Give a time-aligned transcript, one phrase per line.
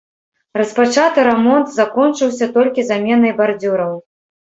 [0.59, 3.99] Распачаты рамонт закончыўся толькі заменай бардзюраў.